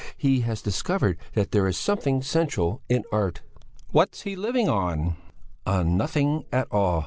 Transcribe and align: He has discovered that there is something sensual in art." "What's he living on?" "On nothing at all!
He 0.17 0.39
has 0.39 0.63
discovered 0.63 1.19
that 1.33 1.51
there 1.51 1.67
is 1.67 1.77
something 1.77 2.23
sensual 2.23 2.81
in 2.89 3.03
art." 3.11 3.41
"What's 3.91 4.21
he 4.23 4.35
living 4.35 4.67
on?" 4.67 5.15
"On 5.67 5.95
nothing 5.95 6.45
at 6.51 6.67
all! 6.71 6.99